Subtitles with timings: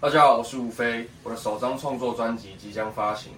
[0.00, 3.32] 大家好，我是吴飞，我的首张创作专辑即将发行，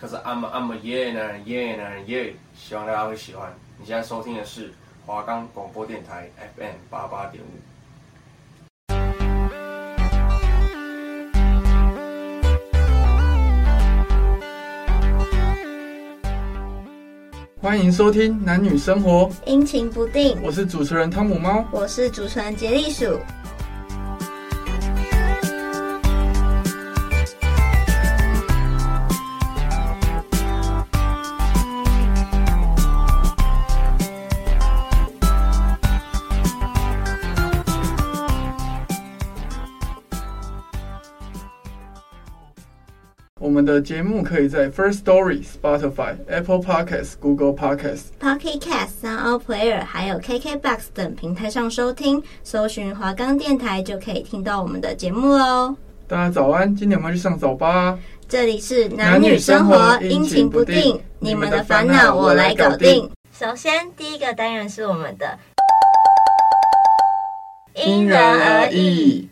[0.00, 3.52] 可是 I'm a, I'm a yeah 男人 yeah 男人 yeah，希望大家会喜欢。
[3.78, 4.72] 你现在收听的是
[5.04, 7.46] 华冈广播电台 FM 八八点五。
[17.60, 20.40] 欢迎收听男女生活，阴晴不定。
[20.42, 23.20] 我是主持人汤姆猫，我是主持人杰利鼠。
[43.66, 55.74] 的节目可以在 First Story、Spotify、Apple Podcasts、Google Podcasts、Pocket Cast、Sound Player 还有 KKBox 等平台上收听，搜寻华冈电台就可以听到我们的节目喽。
[56.06, 57.98] 大家早安，今天我们要去上早八。
[58.28, 63.10] 这里是男女生活，阴晴不定，你们的烦恼我来搞定。
[63.36, 65.38] 首先，第一个单元是我们的
[67.74, 69.28] 因人而异。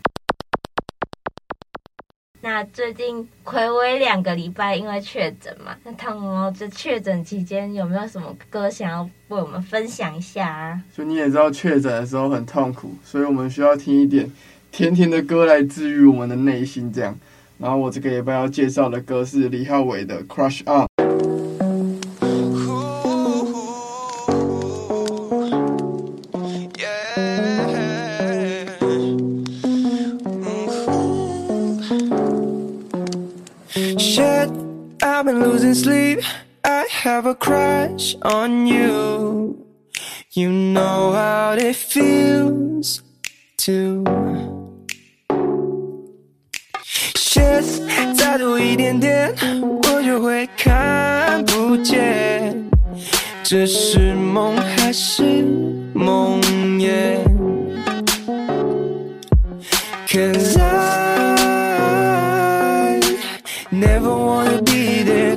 [2.45, 10.79] 那最近睽违两个礼拜，因为确诊嘛，那汤姆猫在确诊期间有没有什么歌想要为我们分享一下啊？
[10.95, 14.31] 就你也知道，确诊的时候很痛苦，所以我们需要听一点
[14.71, 16.93] 甜甜的歌来治愈我们的内心。
[16.93, 17.19] 这样，
[17.57, 20.85] 然后我这个礼拜要介绍的歌是李浩伟的《Crush On》。
[37.04, 39.56] Have a crush on you,
[40.32, 43.02] you know how it feels
[43.60, 44.04] to
[47.16, 47.64] shit
[48.16, 52.70] 再多一点点，我就会看不见，
[53.44, 55.24] 这是梦还是
[55.94, 57.20] 梦魇？
[60.08, 61.03] Cause I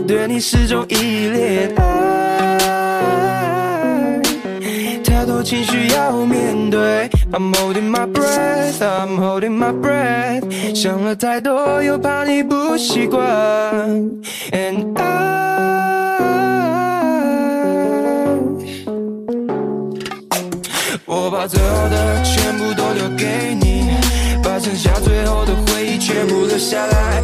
[0.07, 1.75] 对你始终依恋。
[5.03, 10.73] 太多情绪要面对，I'm holding my breath, I'm holding my breath。
[10.73, 13.21] 想了太多，又怕你不习惯。
[14.53, 15.03] And I，
[21.05, 23.25] 我把最好的全部都留给
[23.59, 23.89] 你，
[24.41, 27.21] 把剩下最后的回忆全部留下来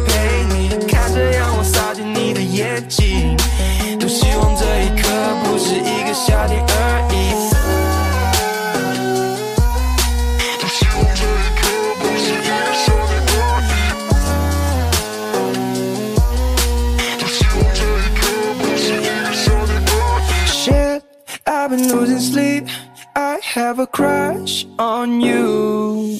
[23.83, 26.17] a crush on you.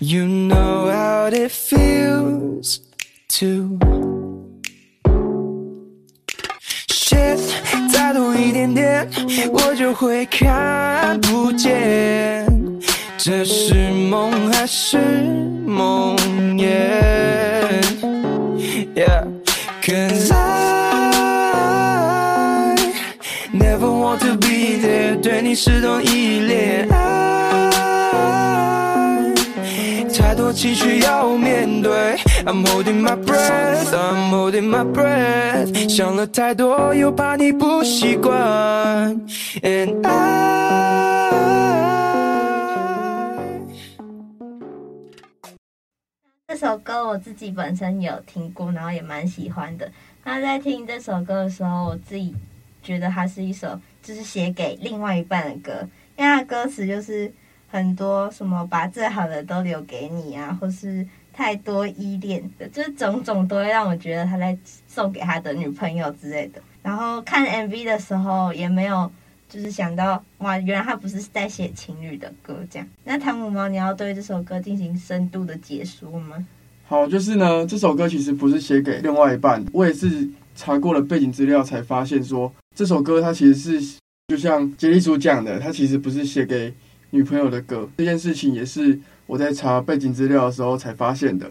[0.00, 2.80] You know how it feels
[3.38, 3.78] to
[6.88, 7.38] shit，
[7.92, 9.08] 再多一点点，
[9.52, 12.46] 我就会看不见，
[13.16, 14.98] 这是梦还是
[15.64, 16.16] 梦
[16.56, 16.66] 魇？
[18.94, 20.65] Yeah，cause I。
[25.47, 27.23] 你始终依恋，爱
[30.13, 32.17] 太多情绪要面对。
[32.43, 35.87] I'm holding my breath, I'm holding my breath。
[35.87, 38.35] 想了太多，又怕你不习惯。
[39.61, 40.81] And I，
[46.49, 49.89] 这首歌我自己本身有听过，然后也蛮喜欢的。
[50.25, 52.35] 那在听这首歌的时候，我自己
[52.83, 53.79] 觉得它是一首。
[54.07, 55.85] 就是写给另外一半的歌，
[56.15, 57.29] 因为他歌词就是
[57.67, 66.61] 很多什么把最好的都留给你啊，或是太多依恋的，就是种种都会让我觉得他在送给他的女朋友之类的。
[66.81, 69.11] 然后看 MV 的时候也没有
[69.49, 72.87] 就是想到哇，原来他不是在写情侣的歌这样。
[73.03, 76.47] 那汤姆猫，你要对这首歌进行深度的解说吗？
[76.85, 80.25] 好，就是呢，这首歌其实不是写给另外一半，我也是
[80.57, 82.51] 查过了背景资料才发现说。
[82.75, 86.73] 这首歌它其实是就像杰利鼠讲的，它其实不是写给
[87.11, 87.89] 女朋友的歌。
[87.97, 91.49] 这件事情也是我在查背景资料的时候才发现的。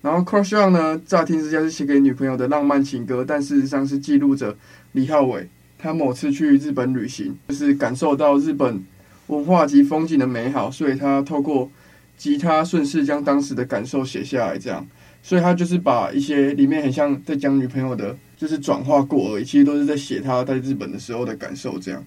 [0.00, 4.56] 然后《Crush On》呢，乍听之下是写给女朋友的浪漫情歌，但事实上是记录着
[4.92, 5.48] 李浩伟
[5.78, 8.84] 他某次去日本旅行，就是感受到日本
[9.28, 11.70] 文化及风景的美好，所以他透过
[12.16, 14.86] 吉他顺势将当时的感受写下来，这样，
[15.22, 22.04] 所以他就是把一些里面很像在讲女朋友的，就是转化过而已，其实都是在写他在日本的时候的感受，这样。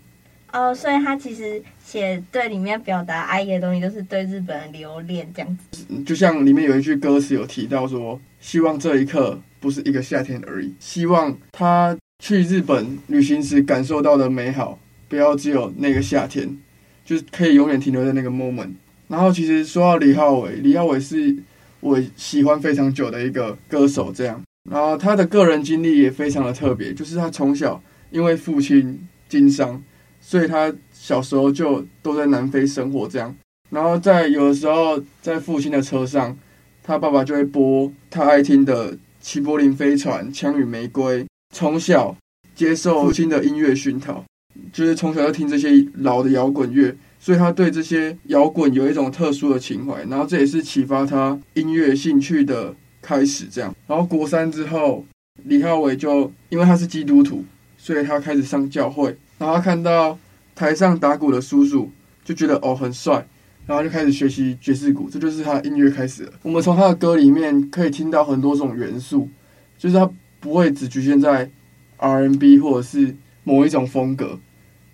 [0.54, 5.86] 哦，所以他其实写对里面表达爱意的东西，都是对日本的留恋这样子。
[6.06, 14.80] 就像里面有一句歌词有提到说，希望这一刻不是一个夏天而已，希望他去日本旅行时感受到的美好，
[15.10, 16.58] 不要只有那个夏天，
[17.04, 18.72] 就是可以永远停留在那个 moment。
[19.10, 21.36] 然后其实说到李浩伟，李浩伟是
[21.82, 24.42] 我喜欢非常久的一个歌手，这样。
[24.70, 27.82] 然后他的个人经历也非常的特别，就是他从小
[28.12, 29.82] 因为父亲经商，
[30.20, 33.36] 所以他小时候就都在南非生活，这样。
[33.70, 36.38] 然后在有的时候在父亲的车上，
[36.84, 41.24] 他爸爸就会播他爱听的《齐柏林飞船》《枪与玫瑰》，
[41.54, 42.16] 从小
[42.56, 44.24] 接受父亲的音乐熏陶，
[44.72, 46.96] 就是从小就听这些老的摇滚乐。
[47.20, 53.46] 所以他对这些摇滚有一种特殊的情怀，然后这也是启发他音乐兴趣的开始。
[53.52, 55.06] 这样，然后国三之后，
[55.44, 57.44] 李浩伟就因为他是基督徒，
[57.78, 59.16] 所以他开始上教会。
[59.40, 60.18] 然后他看到
[60.54, 61.90] 台上打鼓的叔叔，
[62.24, 63.26] 就觉得哦很帅，
[63.66, 66.34] 然后就开始学习爵士鼓，这就是他音乐开始了。
[66.42, 69.30] 我们从他的歌里面可以听到很多种元素，
[69.78, 71.50] 就是他不会只局限在
[71.98, 74.40] R N B 或者是某一种风格。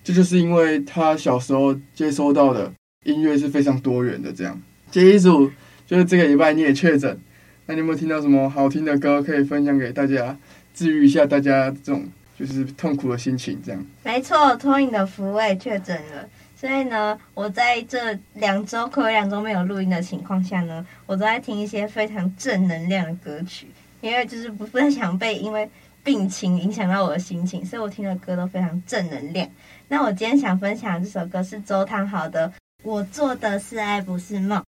[0.03, 2.71] 这就是因为他小时候接收到的
[3.05, 4.33] 音乐是非常多元的。
[4.33, 4.61] 这样，
[4.91, 5.49] 这一组
[5.87, 7.17] 就是这个礼拜你也确诊，
[7.65, 10.37] 那你有没有听到什么好听的歌可以分享给大家，
[10.73, 12.05] 治愈一下大家这种
[12.37, 13.61] 就是痛苦的心情？
[13.65, 23.67] 这样，没错，托你的福卫确诊了，所以呢，我在这两周快两周没有录音的情况下呢，我都在听一些非常正能量的歌曲，
[24.01, 25.69] 因为就是不太想被因为
[26.03, 29.47] 病情影响到我的心情，所以我听的歌都非常正能量。
[29.87, 32.49] 那我今天想分享这首歌是周汤豪的
[32.83, 34.61] 《我做的是爱不是梦》。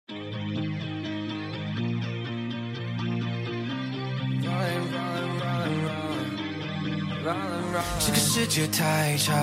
[7.99, 9.33] 这个世界太吵，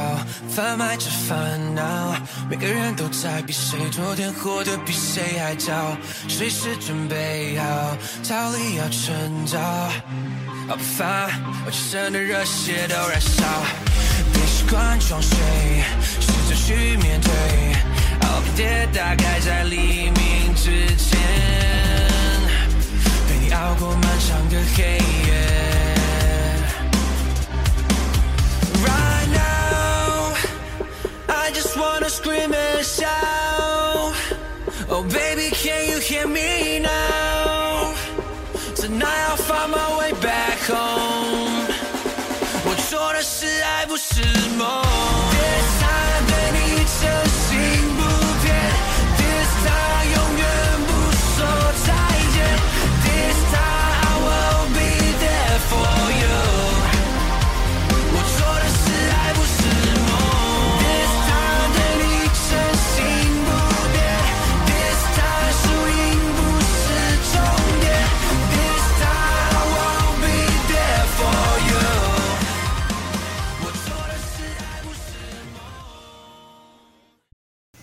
[0.51, 2.15] 贩卖着烦恼，
[2.49, 5.97] 每个人都在比谁昨天活得比谁还早，
[6.29, 7.97] 随时准备好
[8.29, 9.59] 逃离要趁早，
[10.69, 11.31] 好不烦，
[11.65, 13.45] 我全身的热血都燃烧。
[14.33, 15.39] 别习惯装睡，
[16.21, 17.31] 试着去面对。
[18.21, 21.19] 好比铁大概在黎明之前，
[23.50, 24.98] 陪你熬过漫长的黑
[25.28, 25.34] 夜。
[28.84, 30.34] Right now,
[31.28, 34.14] I just wanna scream and shout.
[34.90, 37.94] Oh baby, can you hear me now?
[38.76, 41.66] Tonight I'll find my way back home.
[42.68, 44.22] 我做的是爱，不是
[44.58, 45.09] 梦。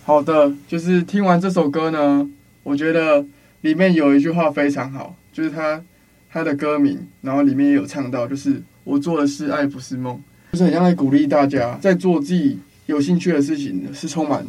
[0.08, 2.26] 好的，就是听完这首歌呢，
[2.62, 3.22] 我觉得
[3.60, 5.84] 里面有一句话非常好，就是他
[6.30, 10.18] 他的歌名，然后里面也有唱到，就是我做的是爱不是梦，
[10.52, 14.46] 就是很像在鼓励大家在做自己有兴趣的事情，是充满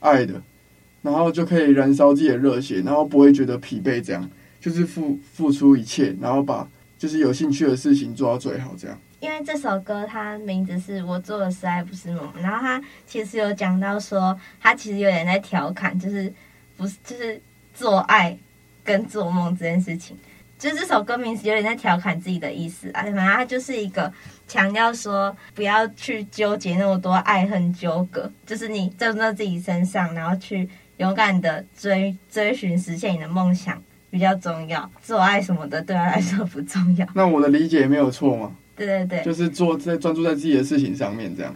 [0.00, 0.40] 爱的，
[1.02, 4.26] 然后就可以燃烧自己的热血，然后不会觉得疲惫，这样
[4.58, 6.66] 就是付付出一切，然后把
[6.98, 8.98] 就是有兴趣的事情做到最好，这样。
[9.24, 16.30] 因为这首歌，它名字是我做的实在不是梦，然后他其实有讲到说，他其实有点在调侃，就是
[16.76, 17.40] 不是就是
[17.72, 18.36] 做爱
[18.84, 20.14] 跟做梦这件事情，
[20.58, 24.12] 就是这首歌名字有点在调侃自己的意思啊，反正他就是一个
[24.46, 37.08] 强调说，不要去纠结那么多爱恨纠葛，就是你专注在自己身上，然后去勇敢的追追寻实现你的梦想比较重要，做爱什么的对他来说不重要。
[37.14, 38.54] 那我的理解没有错吗？
[38.76, 41.54] 对对对，就是做在专注在自己的事情上面这样。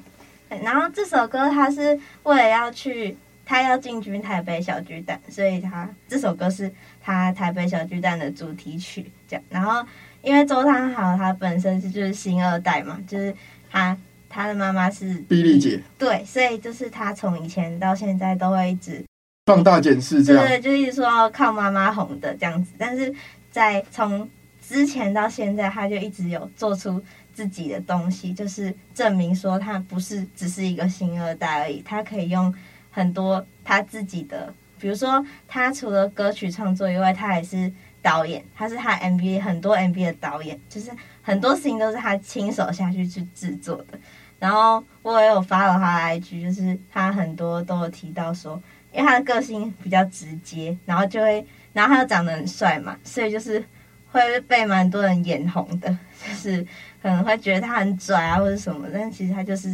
[0.48, 6.72] 对，然后这首歌他是为了要去，他要进军台北小巨蛋，所以他这首歌是
[7.02, 9.10] 他台北小巨蛋的主题曲。
[9.28, 9.86] 这样，然后
[10.22, 13.34] 因为周汤豪他本身是就是星二代嘛，就是
[13.70, 13.96] 他
[14.28, 19.04] 他的妈妈是碧丽姐，对，所以就是他从以前到现在都会一直
[19.46, 23.12] 放大检视这样，对，就一直说要靠妈妈红的这样子，但是
[23.50, 24.28] 在从。
[24.68, 32.54] 之前到现在，他就一直有做出自己的东西，就是证明说他不是只是一个星二代而已，他可以用
[32.90, 37.72] 很多他自己的比如说他除了歌曲创作以外，他还是
[38.02, 40.90] 导演，他是他 MV 很多 MV 的导演，就是
[41.22, 43.98] 很多事情都是他亲手下去去制作的。
[44.38, 53.64] 然后我也有发了他的 IG，就是他很多都有提到说，因为他的个性比较直接，然后就会，然后他又长得很帅嘛，所以就是
[54.12, 55.88] 会被蛮多人眼红的，
[56.26, 56.64] 就是
[57.02, 59.68] 可能会觉得他很拽啊或者什么，但其实他就是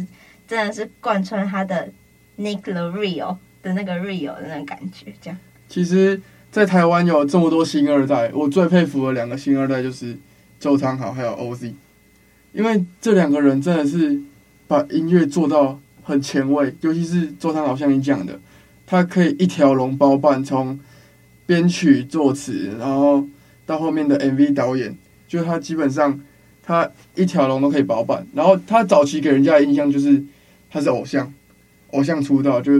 [0.47, 1.89] 真的是贯穿他的
[2.37, 5.39] Nick the Real 的那个 Real 的那种感觉，这样。
[5.67, 10.17] 其实，在台湾有这么多星二代，我最佩服的两个星二代就是
[10.59, 11.73] 周汤豪还有 OZ，
[12.53, 14.21] 因为这两个人真的是。
[14.67, 18.39] 把音乐做到很前卫，尤其是周汤豪像你讲的，
[18.87, 20.79] 他可以一条龙包办，从
[21.45, 23.23] 编曲、作词，然后
[23.65, 24.95] 到后面的 MV 导演，
[25.27, 26.19] 就他基本上
[26.63, 28.25] 他一条龙都可以包办。
[28.33, 30.23] 然后他早期给人家的印象就是
[30.69, 31.31] 他是偶像，
[31.91, 32.79] 偶像出道就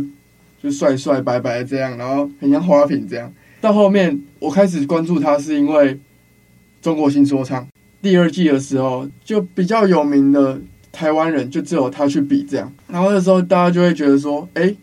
[0.62, 3.32] 就帅帅白白这样，然后很像花瓶这样。
[3.62, 6.00] 到后面我开始关注他，是因为
[6.82, 7.68] 中国新说唱
[8.02, 10.62] 第二季的时候，就比较有名的。
[10.96, 14.74] 台湾人就只有他去比这样，然后那时候大家就会觉得说，哎，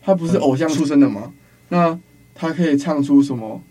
[0.00, 1.30] 他不是偶像出身的吗？
[1.68, 2.00] 那
[2.34, 3.62] 他可以唱出什么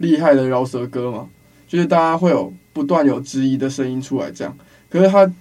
[0.00, 1.28] 厉害的饶舌歌嘛？
[1.68, 4.54] 就是大家会有不断有质疑的声音出来这样。
[4.90, 5.32] 可是他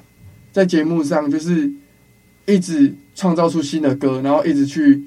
[0.52, 1.72] 在节目上就是
[2.46, 5.02] 一直创造出新的歌，然后一直去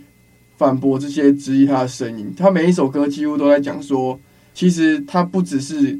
[0.56, 2.32] 反驳这些质疑他的声音。
[2.36, 4.18] 他每一首歌几乎都在讲说，
[4.52, 5.98] 其实他不只是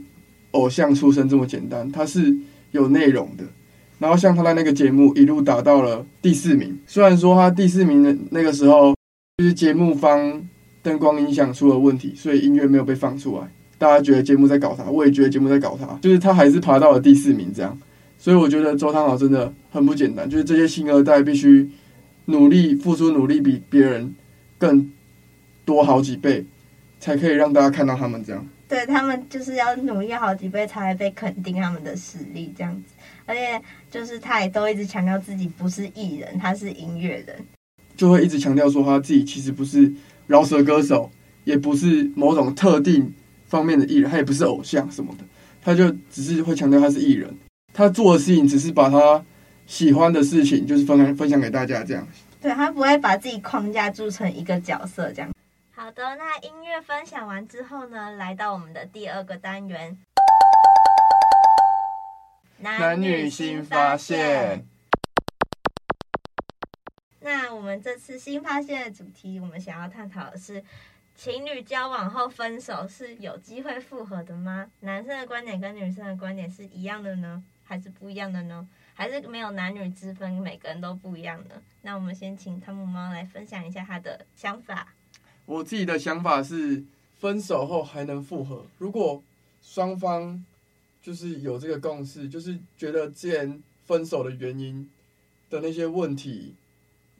[0.52, 2.36] 偶像出身这么简单，他是
[2.72, 3.44] 有内容的。
[3.98, 8.92] 然后像他在那个节目一路打到了第四名，虽然说他第四名的那个时候
[9.38, 10.42] 就是节目方
[10.82, 13.46] 灯光音响出了问题，所以音乐没有被放出来，
[13.78, 17.78] 大家觉得节目在搞他，我也觉得节目在搞他，就是他还是爬到了第四名这样。
[18.18, 21.68] 所以我觉得周汤豪真的很不简单，就是这些新二代必须
[22.26, 24.14] 努力付出努力比别人
[24.58, 24.90] 更
[25.64, 26.44] 多好几倍，
[27.00, 28.46] 才可以让大家看到他们这样。
[28.68, 32.94] 对，他们就是要努力好几倍才会被肯定他们的实力这样子。
[33.26, 33.60] 而且
[33.90, 37.36] 就是他也都一直强调自己不是艺人，他是音乐人，
[37.96, 39.92] 就会一直强调说他自己其实不是
[40.32, 41.10] 饶舌歌手，
[41.44, 43.12] 也不是某种特定
[43.44, 45.24] 方面的艺人，他也不是偶像什么的，
[45.60, 47.36] 他就只是会强调他是艺人，
[47.74, 49.22] 他做的事情只是把他
[49.66, 52.08] 喜欢的事情就是分享分享给大家这样。
[52.40, 55.30] 对，他不会把自己框架做成一个角色这样。
[55.70, 59.98] 好的，那音乐分享完之后呢，来到我们的第二个单元。
[62.58, 64.64] 男女新发现。
[67.22, 70.62] 那我们这次新发现的主题，我们想要探讨的是：
[71.16, 74.70] 情侣交往后分手是有机会复合的吗？
[74.80, 78.66] 男生的观点跟女生的观点是一样的呢，还是不一样的呢？
[78.94, 81.62] 还是没有男女之分，每个人都不一样的？
[81.82, 84.88] 那我们先请汤姆猫来分享一下他的想法。
[85.46, 86.84] 我自己的想法是，
[87.18, 89.22] 分手后还能复合，如果
[89.62, 90.44] 双方。
[91.04, 94.88] 就是有这个共识，就是觉得之前分手的原因
[95.50, 96.54] 的那些问题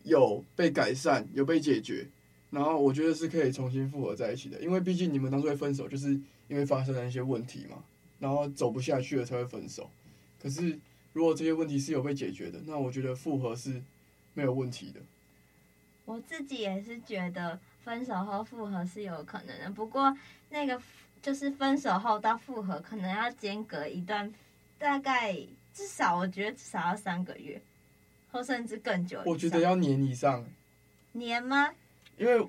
[0.05, 2.07] 有被改善，有被解决，
[2.51, 4.61] 然后我觉得是可以重新复合在一起的。
[4.61, 6.11] 因为毕竟你们当初会分手，就是
[6.49, 7.83] 因为发生了一些问题嘛，
[8.19, 9.91] 然后走不下去了才会分手。
[10.43, 10.79] 可是
[11.13, 13.83] 如果这些问题是有被解决的，那我觉得复合是
[14.35, 15.01] 没有问题的。
[16.05, 20.17] 我自己也是觉得分手后复合是有可能的，不过
[20.51, 20.81] 那个。
[21.23, 24.35] 就是分手后到复合，可能要间隔一段，
[24.77, 25.33] 大概
[25.73, 27.63] 至少我觉得至少要三个月，
[28.33, 29.21] 或甚至更久。
[29.25, 30.45] 我觉得要年以上。
[31.13, 31.71] 年吗？
[32.17, 32.45] 因为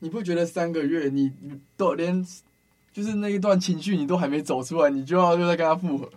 [0.00, 2.22] 你不觉得三个月你你都连
[2.92, 6.10] 就是那一段情绪你都还没走出来，你就要又在跟他复合，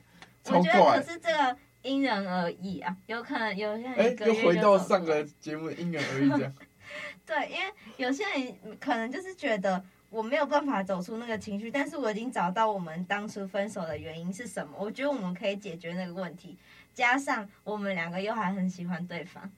[0.43, 0.60] 超怪。
[0.60, 6.53] 我觉得可是这个因人而异啊，有可能有些人哎就、欸、又回到上个节目因人而异这样。
[7.25, 9.82] 对，因为有些人可能就是觉得。
[10.13, 14.77] 我没有办法走出那个情绪，但是我已经找到我们当初分手的原因是什么。
[14.77, 16.55] 我觉得我们可以解决那个问题，
[16.93, 19.50] 加上我们两个又还很喜欢对方，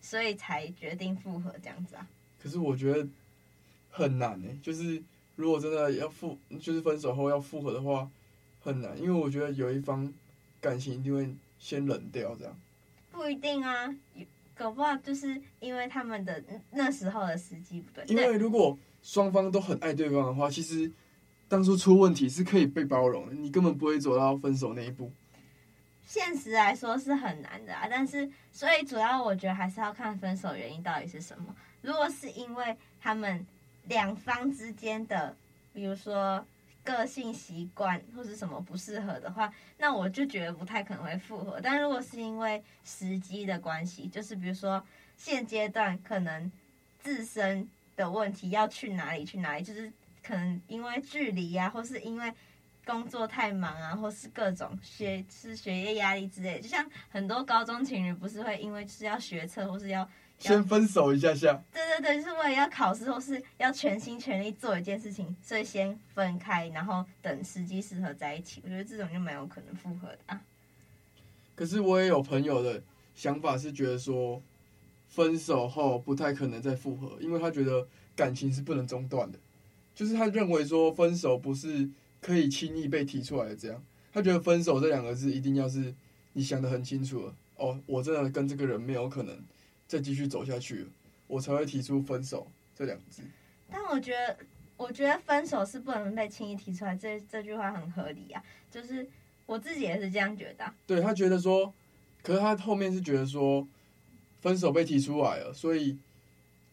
[0.00, 2.06] 所以才决定复合这样子啊。
[2.42, 3.08] 可是我觉得
[3.90, 5.02] 很难呢，就是
[5.36, 8.10] 如果真的要复，就是分手后要复合的话，
[8.60, 10.12] 很难，因为我觉得有一方
[10.60, 12.56] 感情一定会先冷掉这样。
[13.10, 13.94] 不一定啊，
[14.54, 18.04] 搞不好就是因为他们的那时候的时机不对。
[18.06, 20.90] 因为如果双方都很爱对方的话，其实
[21.48, 25.10] 当初出问题是可以被包容的，你根本不会走到分手那一步。
[26.12, 31.56] 现实来说是很难的啊，但是所以主要我觉得还是要看分手原因到底是什么。
[31.80, 33.46] 如果是因为他们
[33.84, 35.34] 两方之间的，
[35.72, 36.44] 比如说
[36.84, 41.58] 个性习惯或是什么不适合的话，那我就觉得不太可能会复合。
[41.62, 44.84] 但如果是因为时机的关系，就是比如说
[45.16, 46.52] 现阶段可能
[46.98, 47.66] 自身。
[47.94, 49.92] 的问题要去哪里去哪里，就是
[50.22, 52.32] 可能因为距离啊，或是因为
[52.84, 60.08] 工作太忙啊，或是各种学是学业压力之类的，就像很多高中情侣不是会因为就是要学车或是要。
[60.38, 68.60] 先分手一下下，对对对，就是为了要考试或是要全心全力做一件事情，所以先分开，然后等时机适合在一起。
[68.64, 70.42] 我觉得这种就蛮有可能复合的啊。
[71.54, 72.82] 可是我也有朋友的
[73.14, 74.42] 想法是觉得说，
[75.06, 77.86] 分手后不太可能再复合，因为他觉得
[78.16, 79.38] 感情是不能中断的，
[79.94, 81.88] 就是他认为说分手不是
[82.22, 85.94] 可以轻易被提出来的，这样他觉得分手这两个字一定要是
[86.32, 89.38] 你想的很清楚了，哦，我真的跟这个人没有可能。
[89.88, 90.86] 再继续走下去了，
[91.26, 93.22] 我才会提出分手这两个字。
[93.70, 94.38] 但我觉得，
[94.78, 98.42] 我觉得分手是不能被轻易提出来，这这句话很合理啊。
[98.70, 99.06] 就是
[99.44, 100.64] 我自己也是这样觉得。
[100.86, 101.70] 对，他觉得说，
[102.22, 103.68] 可是他后面是觉得说，
[104.40, 105.98] 分手被提出来了，所以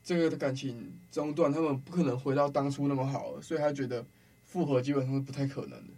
[0.01, 4.06] 这个的感情中断，他们不可能回到当初那么好了，所以他觉得
[4.50, 5.94] 复合基本上是不太可能的。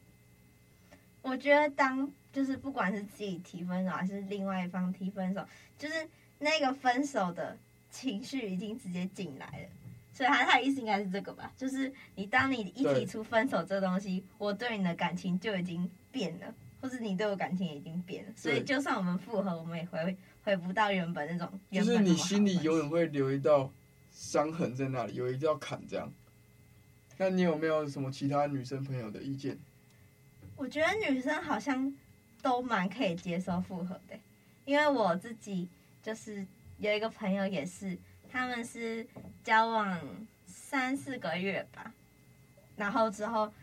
[1.24, 5.44] 我觉得当就是不管是自己提分手，还是另外一方提分手，
[5.80, 6.08] 就是。
[6.44, 7.56] 那个分手的
[7.92, 9.70] 情绪已经直接进来了，
[10.12, 21.60] 所以他他的意思应该是这个吧，就是你当你一提出分手这东西，我对你的感情就已经变了，或是你对我感情也已经变了，所以就算我们复合，我们也回回不到原本那种。
[21.72, 23.72] 就是你心里永远会留一道
[24.12, 26.12] 伤痕在那里，有一道坎这样。
[27.22, 29.56] 那你有没有什么其他女生朋友的意见？
[30.56, 31.96] 我觉得女生好像
[32.42, 34.20] 都蛮可以接受复合的，
[34.66, 35.70] 因为我自己。
[36.02, 36.44] 就是
[36.80, 37.96] 有一个朋友也是，
[38.28, 39.06] 他们是
[39.44, 41.94] 交往三四个月吧，
[42.76, 43.54] 然后之后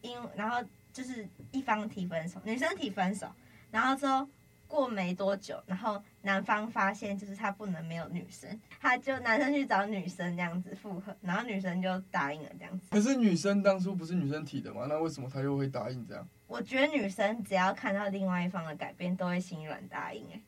[0.00, 3.26] 因然后就是一方提分手，女生提分手，
[3.72, 4.28] 然后之后
[4.68, 8.48] 过没多久，然后男方发现就是他不能没有女生，
[8.78, 12.86] 他就男生去找女生这样子复合，然后女生就答应了这样子。
[12.90, 14.86] 可是女生当初不是女生提的吗？
[14.88, 16.28] 那为什么他又会答应这样？
[16.46, 20.40] 我觉得女生只要看到另外一方的改变，都会心软答应哎。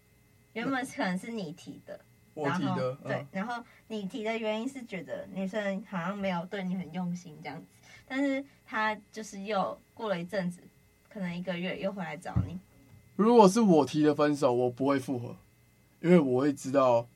[0.52, 1.98] 原本可能是你提的，
[2.34, 7.66] 我提的，对，嗯、然后你提的原因是觉得女生好像没有对你很用心这样子，
[8.06, 10.60] 但是他就是又过了一阵子，
[11.08, 12.58] 可能一个月又回来找你。
[13.22, 15.36] 如果是我提的分手，我不会复合，
[16.00, 17.06] 因为我会知道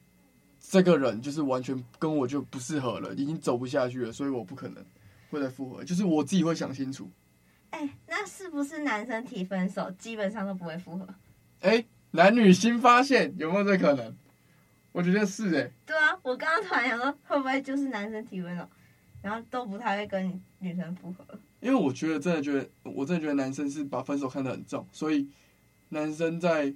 [0.61, 4.85] 这个人就是完全跟我就不适合了，已经走不下去了，所以我不可能
[5.31, 7.11] 会再复合，就是我自己会想清楚。
[7.71, 11.07] 哎、欸，那是不是男生提分手基本上都不会复合？
[11.61, 11.87] 哎、欸。
[12.17, 14.17] 男女新发现有没有这可能？
[14.93, 15.73] 我觉得是哎、欸。
[15.85, 18.65] 对啊，我刚刚突然想说，会不会就是男生提分手，
[19.21, 21.25] 然后都不太会跟女生复合？
[21.59, 25.29] 因为我觉得真的觉得，我真的觉得男生是把分手看得很重，所以
[25.91, 26.73] 男生在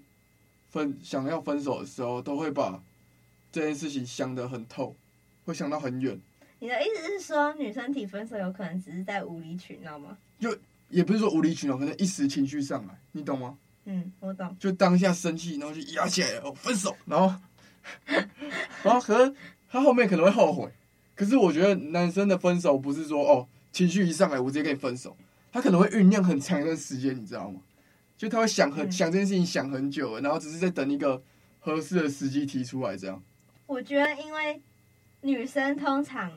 [0.70, 2.80] 分想要分手的时候，都会把
[3.50, 4.94] 这件事情想得很透，
[5.44, 6.18] 会想到很远。
[6.60, 10.18] 你的意思是说，女生提分手有可能只是在无理取闹吗？
[10.38, 10.56] 就
[10.88, 13.56] 也不是说无理取闹，可能一时情绪上来，你懂吗？
[13.84, 14.54] 嗯，我懂。
[14.58, 17.34] 就当下生气，然后就压起来，哦，分手，然后，
[18.82, 19.34] 然后可是
[19.70, 20.70] 他后面可能会后悔。
[21.14, 25.16] 可是我觉得男生的分手不是说哦，情绪一上来我直接跟你分手，
[25.50, 27.60] 他可能会酝酿很长一段时间，你知道吗？
[28.18, 31.22] 就他会想很、嗯、想这件事情想很久了，然后只是在等一个
[31.58, 33.22] 合适的时机提出来这样。
[33.64, 34.60] 我觉得，因为
[35.22, 36.30] 女生通常。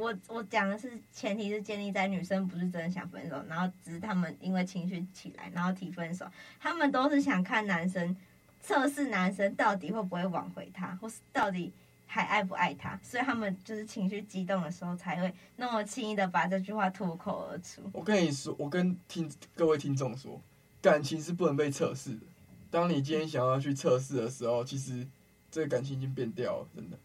[0.00, 6.24] 我我讲的是前提是建立在女生不是真的想分手，然后只是他们因为情绪起来，然后提分手。
[6.60, 8.16] 他们都是想看男生
[8.60, 11.72] 测试男生到底会不会挽回他，或是到底
[12.06, 17.82] 还爱不爱他，所以他们就是情绪激动的时候才会那么轻易的把这句话脱口而出。
[17.92, 20.40] 我跟你说，我跟听各位听众说，
[20.82, 22.26] 感情是不能被测试的。
[22.70, 25.06] 当你今天想要去测试的时候，其实
[25.50, 26.98] 这个感情已经变掉了，真的。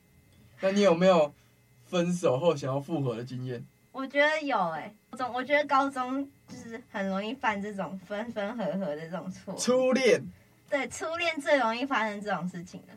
[0.61, 1.33] 那你有没有？
[1.85, 9.53] 分手后想要复合的经验，我觉得有哎、欸，总我觉得高中就是很容易犯这种分分合合的这种错。
[9.57, 10.19] 初恋，
[10.67, 12.93] 对，初恋最容易发生这种事情了，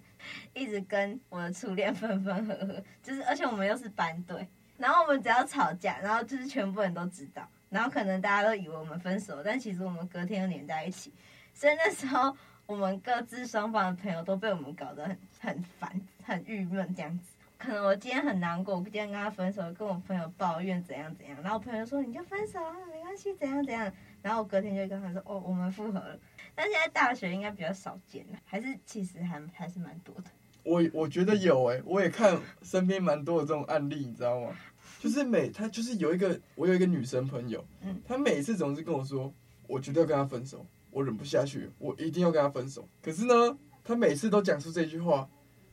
[0.54, 11.12] 一直跟我的初恋分分合合，就是而且我们又是班队，然后我们只要吵架，然后就是全部人都知道，然后可能大家都以为我们分手，但其实我们隔天又黏在一起，
[11.52, 17.32] 所以那时候我们各自双方的朋友都被我们搞得很很烦、很郁闷这样子。
[17.58, 26.18] 可能我今天很难过，我今天跟他分手，跟我朋友抱怨怎样怎样，然后朋友说你就分手啊，没关系，怎样怎样，然后我隔天就跟他说哦，我们复合了。
[26.54, 30.24] 但现在大学应该比较少见了，还是其实还还是蛮多的。
[30.64, 34.48] 我我觉得有诶、我也看身边蛮多的这种案例，你知道吗？
[35.00, 39.32] 就是每他就是有一个我有一个女生朋友，嗯，她每次总是跟我说，
[39.66, 42.88] 我绝对要跟他分手，我忍不下去，我一定要跟他分手。
[43.02, 45.28] 可是呢，她每次都讲出这句话。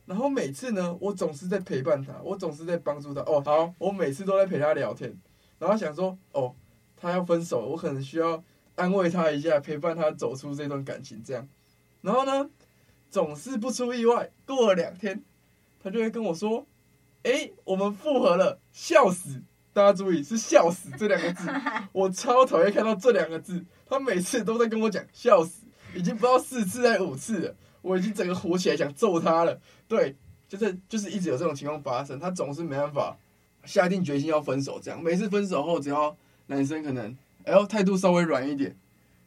[0.06, 3.22] 然后每次呢，我总是在陪伴她，我总是在帮助她。
[3.22, 5.16] 哦，好，我每次都在陪她聊天，
[5.58, 6.54] 然后想说，哦，
[6.94, 11.48] 他要分手，我可能需要安慰他一下，陪伴他走出这段感情，这样。
[12.02, 12.50] 然后呢，
[13.10, 15.22] 总是不出意外，过了两天，
[15.82, 16.66] 他就会跟我说
[17.24, 19.42] ：“哎，我们复合了。”笑死！
[19.72, 21.48] 大家注意，是“笑死”这两个字，
[21.92, 23.64] 我超讨厌看到这两个字。
[23.86, 27.56] 他每次都在跟我讲“笑死”，已经不知道四次还是五次了。
[27.82, 29.60] 我已经整个火起来，想揍他了。
[29.88, 30.14] 对，
[30.48, 33.16] 就是就是一直有这种情况发生，他总是没办法
[33.64, 34.78] 下定决心要分手。
[34.80, 38.74] 这样每次分手后，只要男生可能 哎呦态度稍微软一点，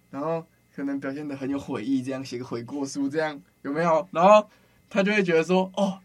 [0.10, 4.08] 然后可能表现得很有悔意，这样写个悔过书，这样有没有？
[4.12, 4.50] 然后
[4.90, 6.00] 他就会觉得说，哦，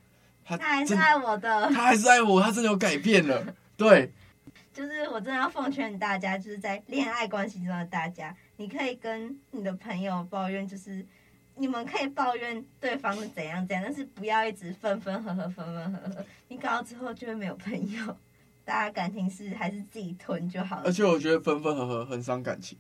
[0.45, 3.45] 他，他还是爱我的，他还是爱我，他真的有改变了。
[3.77, 4.13] 对，
[4.73, 11.05] 就是我真的要奉劝大家，就是在恋爱关系中的大家，你可以跟你的朋友抱怨，就是。
[11.55, 16.25] 你们可以抱怨对方是怎样怎样，但是不要一直分分合合，分分合合。
[16.49, 18.17] 你搞到之后就会没有朋友，
[18.65, 20.83] 大家感情是还是自己吞就好了。
[20.87, 22.79] 而且我觉得分分合合很伤感情。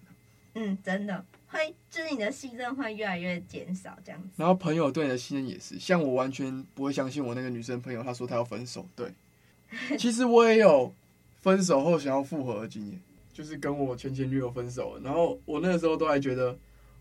[0.54, 4.28] 嗯，真的会，就是你的信任会越来越减少这样子。
[4.36, 8.86] 然后朋友对你的信任也是，像我完全不会相信我那个女生朋友，她说她要分手。
[8.94, 9.12] 对，
[9.98, 10.92] 其实我也有
[11.40, 13.00] 分手后想要复合的经验，
[13.32, 16.56] 就是跟我前前女友分手，然后我那个时候都还觉得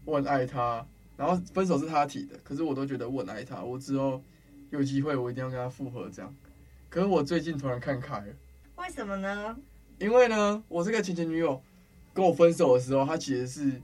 [0.06, 0.86] 我很爱她。
[1.18, 4.20] 然后分手是她提的，可是我都觉得我很爱她，我之后
[4.72, 6.34] 有机会我一定要跟她复合这样。
[6.90, 8.34] 可是我最近突然看开了，
[8.78, 9.56] 为什么呢？
[10.00, 11.62] 因为呢，我这个前前女友
[12.14, 13.82] 跟我分手的时候，他其实是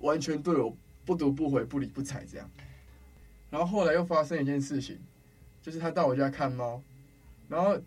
[0.00, 2.48] 完全对我不读不回、不理不睬这样。
[3.50, 4.98] 然后后来又发生一件事情，
[5.62, 6.82] 就是他到我家看猫，
[7.48, 7.78] 然后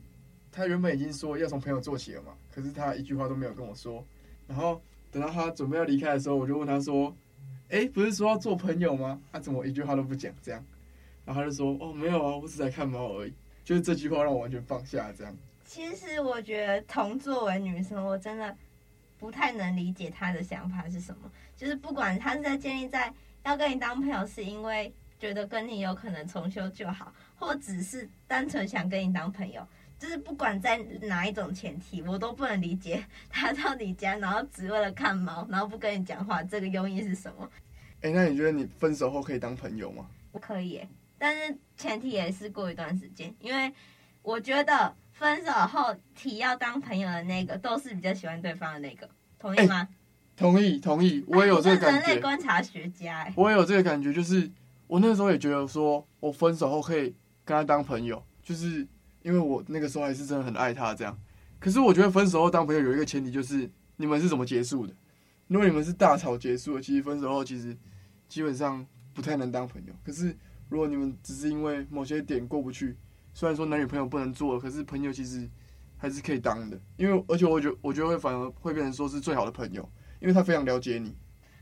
[0.52, 4.04] 他原本已经说要从朋友做起了嘛，可是他一句话都没有跟我说。
[4.48, 7.16] 然后等到他准备要离开的时候，我就问他说。
[7.74, 9.22] 哎，不是说要做朋友吗？
[9.32, 10.62] 他、怎么一句话都不讲这样？
[11.24, 15.34] 然后他就说：“哦，没有啊，我只在看猫而已。”就是这句话让我完全放下这样。
[15.64, 18.54] 其实我觉得，同作为女生，我真的
[19.22, 21.32] 不太能理解他的想法是什么。
[21.56, 29.66] 就是不管他是在建立在要跟你当朋友，是因为觉得跟你有可能重修就好，或只是单纯想跟你当朋友。
[30.00, 37.48] 就是不管在哪一种前提，我都不能理解他到你家，然后只为了看猫，然后不跟你讲话，这个用意是什么？
[38.02, 40.08] 哎、欸，那你觉得你分手后可以当朋友吗？
[40.32, 40.82] 不可以，
[41.20, 43.72] 但是前提也是过一段时间，因为
[44.24, 49.08] 我觉得分手后提要当朋友的那个都是比较喜欢对方的那个，
[49.38, 49.78] 同意吗？
[49.78, 49.88] 欸、
[50.36, 52.00] 同意，同意，我也有这个感觉。
[52.00, 54.50] 人类观察学家、欸，我也有这个感觉，就是
[54.88, 58.88] 我那时候也觉得说，我分手后可以跟他当朋友，就是。
[59.24, 61.16] 因为我那个时候还是真的很爱他，这样。
[61.60, 64.92] 可是我觉得分手后当朋友有一个前提，就是你们是怎么结束的。
[65.46, 67.78] 如果你们是大吵结束的，其实分手后其实
[68.28, 69.94] 基本上不太能当朋友。
[70.04, 70.36] 可是
[70.70, 72.98] 如果你们只是因为某些点过不去，
[73.34, 75.50] 虽然说男女朋友不能做，可是朋友其实
[75.98, 76.80] 还是可以当的。
[76.98, 79.88] 因为而且我觉我觉得会反而会变成说是最好的朋友，
[80.20, 81.16] 因为他非常了解你。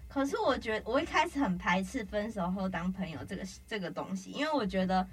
[0.08, 5.08] 可是我觉我一开始很排斥分手后当朋友这个这个东西，因为我觉得。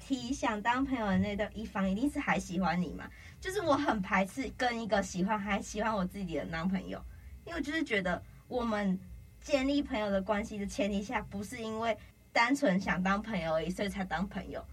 [0.00, 3.04] 提想当朋友的那个一方一定是还喜欢你嘛？
[3.40, 7.04] 就是我很排斥跟一个喜欢还喜欢我自己的男朋友，
[7.44, 8.96] 因为我就是觉得我们
[9.40, 11.94] 建立朋友的关系的前提下，不是因为
[12.32, 14.64] 单纯想当朋友而已，所以才当朋友。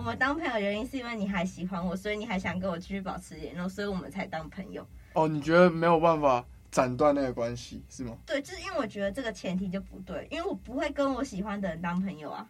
[0.00, 4.82] 我们当朋友的原因是因为你还喜欢我，所以你还想跟我继续保持联络，所以我们才当朋友。
[5.12, 8.16] 哦，你觉得没有办法斩断那个关系是吗？
[8.24, 12.48] 对，就是因为我觉得这个前提就不对，因为我不会跟我喜欢的人当朋友啊。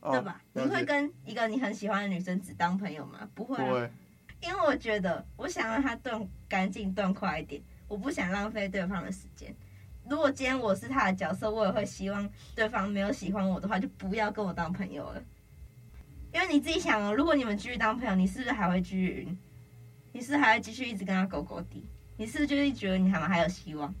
[0.00, 0.42] 对吧？
[0.54, 3.20] 你会跟一个你很喜欢的女生只当朋友吗？
[3.32, 3.90] 不会啊，不会。
[4.40, 9.54] 因为我觉得我想让她断干净、断快一点，我不想浪费对方的时间。
[10.08, 15.22] 如果今天我是他的角色，我也会希望对方没有喜欢我的话，就不要跟我当朋友了。
[16.34, 19.38] 因为你自己想哦，如果你们继续当朋友，你是不是还会继续晕？
[20.12, 21.84] 你是不是还会继续一直跟他勾勾滴？
[22.16, 23.94] 你是不是就会觉得你还还有希望？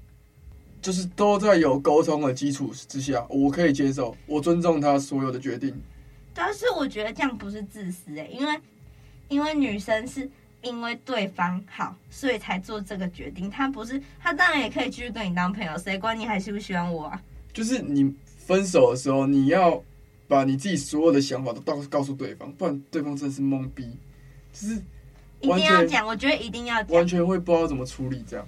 [0.80, 5.74] 就是都在有沟通的基础之下，我可以接受，我尊重他所有的决定。
[6.34, 8.60] 但是我觉得这样不是自私哎，因为
[9.28, 10.28] 因为女生是
[10.62, 13.50] 因为对方好，所以才做这个决定。
[13.50, 17.22] 她不是，她当然也可以继续跟你当朋友，谁管你还喜不喜欢我啊？
[17.52, 19.82] 就是你分手的时候，你要
[20.32, 23.98] 把你自己所有的想法都告告诉对方，不然对方真的是懵逼。
[24.52, 24.82] 就是
[25.40, 28.46] 一定要讲，我觉得一定要讲，完全会不知道怎么处理这样。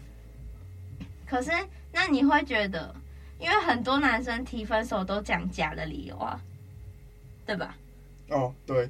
[1.26, 1.50] 可是
[1.92, 2.94] 那你会觉得，
[3.38, 6.40] 因为很多男生提分手都讲假的理由啊。
[7.46, 7.76] 对吧？
[8.30, 8.88] 哦，对，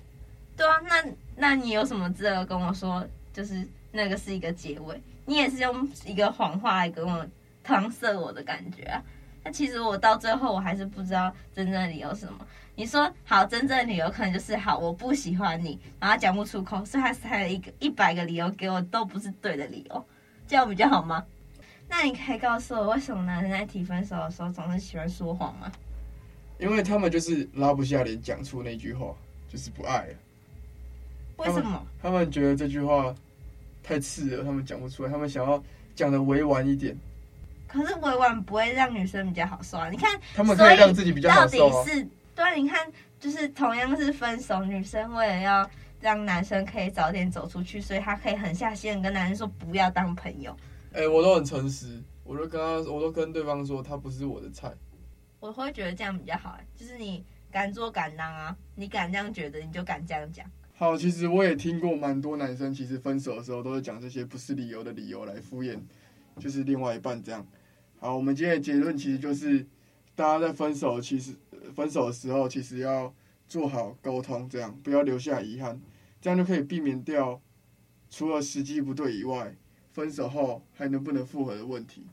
[0.56, 1.04] 对啊，那
[1.34, 5.02] 那你有什么资格跟我说，就是那个是一个结尾？
[5.26, 7.26] 你也是用一个谎话来跟我
[7.66, 9.02] 搪塞我的感觉啊？
[9.44, 12.46] 那其实我到最后我还是不知道真正的理由是什么。
[12.76, 20.04] 你说好，真正的理由可能就是好，我不喜欢你，然后讲不出口，所以他塞了一个一百个理由给我，都不是对的理由，
[20.48, 21.24] 这样比较好吗？
[21.88, 25.70] 那你可以告诉我，为什么男生在提分手的时候总是喜欢说谎吗？
[26.58, 29.14] 因为他们就是拉不下脸讲出那句话，
[29.48, 30.14] 就是不爱了。
[31.36, 31.80] 为什么？
[32.02, 33.14] 他们觉得这句话
[33.82, 35.62] 太刺了，他们讲不出来，他们想要
[35.94, 36.96] 讲的委婉一点。
[37.74, 39.90] 可是委婉不会让女生比较好受啊！
[39.90, 41.72] 你看，他们可以让自己比较好受啊。
[41.72, 45.68] 到底是对，你看，就是同样是分手，女生为了要
[46.00, 50.56] 让男生可以早点走出去，所以她可以狠下心跟男生说不要当朋友。
[50.92, 54.72] 哎、欸，我都很诚实，我都跟他，我都跟对方说他不是我的菜。
[55.40, 60.46] 我会觉得这样比较好，就是你敢做敢当啊，你敢这样觉得，你就敢这样讲。
[60.76, 65.78] 好，其实我也听过蛮多男生，其实分手的时候都是讲这些不是理由的理由来敷衍，
[66.38, 67.46] 就是另外一半这样。
[68.04, 69.66] 好，我们今天的结论其实就是，
[70.14, 71.34] 大家在分手，其实
[71.74, 73.10] 分手的时候其实要
[73.48, 75.80] 做好沟通，这样不要留下遗憾，
[76.20, 77.40] 这样就可以避免掉
[78.10, 79.56] 除了时机不对以外。
[79.92, 82.06] 分手后还能不能复合的问题？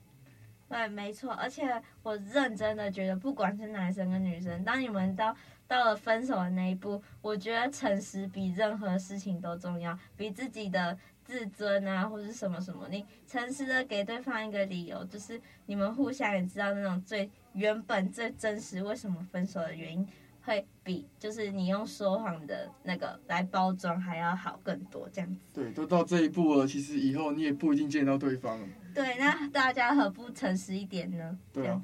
[0.69, 1.34] 对，没错。
[1.34, 5.36] 而且我认真的觉得，不管是男生跟女生，当你们到
[5.67, 10.97] 到了分手的那一步，我觉得诚实比任何事情都重要，比自己的
[11.32, 20.06] 自尊啊，或者什么什么，你诚实的给对方一个理由，就是你们互相也知道那种最原本、最真实为什么分手的原因。
[20.44, 25.39] 会比就是你用说谎的那个来包装还要好更多，这样子。
[25.54, 28.67] 对，都到这一步了，其实以后你也不一定见到对方了。
[28.91, 31.38] 对，那大家何不诚实一点呢？
[31.54, 31.80] 对啊。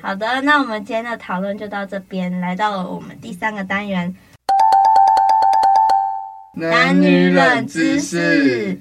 [0.00, 4.14] 好的，那我们今天的讨论就到这边，来到了我们第三个单元，
[6.54, 8.78] 男女冷知识。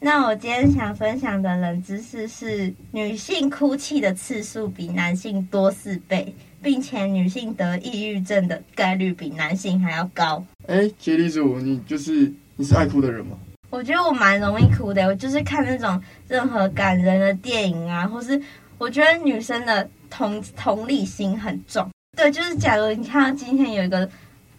[0.00, 6.34] 那我今天想分享的冷知识是，女性哭泣的次数比男性多四倍。
[6.64, 10.42] 并且女性得抑郁症的概率比男性还要高。
[10.66, 13.36] 哎，杰尼组，你就是你是爱哭的人吗？
[13.68, 18.40] 我觉得我蛮容易哭的，我就是看那种任何感人的电影啊，或是
[18.78, 21.86] 我觉得女生的同同理心很重。
[22.16, 24.08] 对，就是假如你看到今天有一个，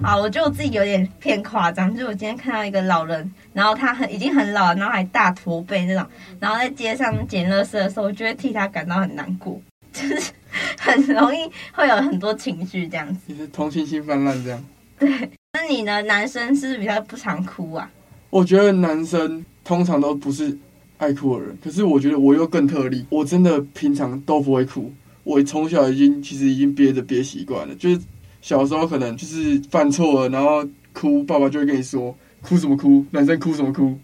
[0.02, 6.06] 好，我觉得我自己有点偏夸张，就是我今天看到一个老人，然后他很已经很老，然后还大驼背那种，
[6.40, 10.32] 然后在街上捡垃圾的时候，我就会替他感到很难过，就是。
[10.80, 11.40] 很容易
[11.74, 14.66] 会有很多情绪这样子，你是同情心泛滥这样。
[14.98, 15.10] 对，
[15.52, 16.02] 那你呢？
[16.04, 17.92] 男生是不是比较不常哭啊？
[18.30, 20.58] 我觉得男生通常都不是
[20.98, 24.90] 爱哭的人，可是我觉得我又更特例，我真的平常都不会哭。
[25.26, 28.00] 我从小已经其实已经憋着憋习惯了，就是
[28.46, 33.98] 小时候可能就是犯错了，然后哭，爸爸就会跟你说哭什么哭，男生哭什么哭。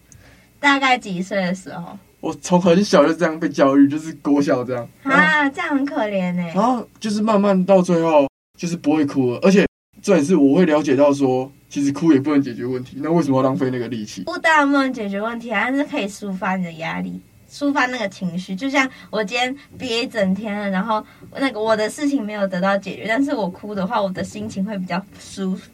[0.59, 1.95] 大概几岁的时候？
[2.21, 6.41] 我从很小就这样被教育，就是国小这样啊，这样很可怜呢。
[6.55, 8.27] 然后就是慢慢到最后，
[8.57, 9.63] 就是不会哭了，而且
[10.01, 14.23] 重点是我会了解到说，其实哭也不能解决问题，那为什么要浪费那个力气？
[14.23, 17.21] 不当然不能解决问题，但是可以抒发你的压力，
[17.51, 18.55] 抒发那个情绪。
[18.55, 25.69] 就像我今天憋一整天了，然后那个我的事情没有得到解决，但是我哭的话，我的心情会比较舒服，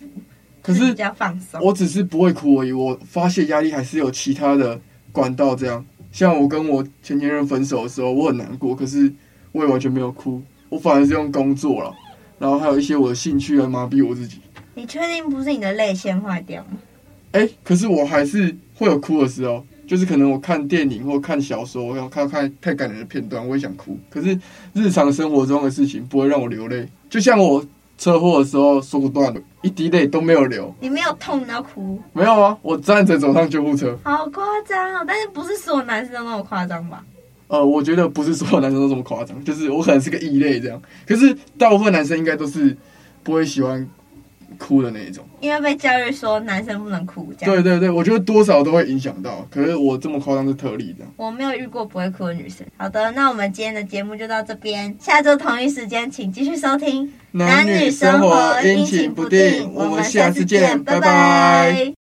[0.62, 1.62] 可是比较放松。
[1.64, 4.80] 我只是不会哭而已，我发泄压力还是有其他的
[5.12, 5.86] 管道这样。
[6.12, 9.14] 像我跟我前前任分手的时候，我很难过，可是
[9.52, 11.94] 我也完全没有哭，我反而是用工作了，
[12.40, 14.40] 然后还有一些我的兴趣来麻痹我自己。
[14.74, 16.78] 你确定不是你的泪腺坏掉吗？
[17.34, 23.98] 哎、欸，可是我还是会有哭的时候，就是可能我看电影或看小说，然后看看太感人的片段，我也想哭。
[24.10, 24.38] 可是
[24.74, 27.66] 日常生活中的事情不会让我流泪，就像我。
[28.00, 30.72] 车祸的时候手断了，一滴泪都没有流。
[30.80, 32.00] 你没有痛到哭？
[32.14, 33.98] 没有啊，我站着走上救护车。
[34.04, 35.04] 好夸张哦！
[35.08, 37.04] 但是不是所有男生都那么夸张吧？
[37.48, 40.80] 呃，我觉得不是所有男生都这么夸张，就是我可能是个异类这样。
[41.08, 42.78] 可是大部分男生应该都是
[43.24, 43.90] 不会喜欢。
[44.58, 47.56] 哭的那一种，因为被教育说男生不能哭，这样。
[47.56, 49.48] 对对对，我觉得多少都会影响到。
[49.50, 51.14] 可是我这么夸张是特例，这样。
[51.16, 52.66] 我没有遇过不会哭的女生。
[52.78, 57.12] 好的，那我们今天的节目就到这边，下周同一时间请继续收听。
[57.32, 61.97] 男女生活阴晴不定，我们下次见，拜拜。